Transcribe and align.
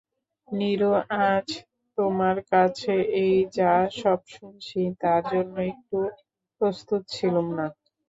নীরু, 0.47 0.91
আজ 1.25 1.47
তোমার 1.97 2.37
কাছে 2.51 2.93
এই 3.21 3.35
যা-সব 3.57 4.19
শুনছি 4.33 4.79
তার 5.01 5.21
জন্য 5.31 5.55
একটুও 5.71 6.05
প্রস্তুত 6.61 7.01
ছিলুম 7.15 7.47
না। 7.57 7.65